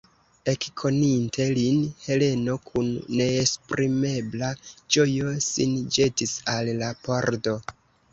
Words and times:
Ekkoninte 0.51 1.43
lin, 1.57 1.81
Heleno 2.05 2.55
kun 2.69 2.89
neesprimebla 3.19 4.49
ĝojo 4.95 5.35
sin 5.49 5.77
ĵetis 5.99 6.35
al 6.55 6.73
la 6.81 6.91
pordo. 7.05 7.55